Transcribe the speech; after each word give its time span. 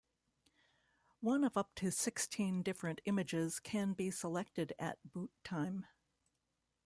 One 1.19 1.43
of 1.43 1.55
up 1.55 1.75
to 1.75 1.91
sixteen 1.91 2.63
different 2.63 3.01
images 3.05 3.59
can 3.59 3.93
be 3.93 4.09
selected 4.09 4.73
at 4.79 4.97
boot 5.13 5.29
time. 5.43 5.85